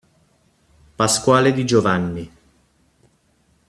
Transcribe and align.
Pasquale 0.97 1.53
Di 1.53 1.63
Giovanni 1.63 2.31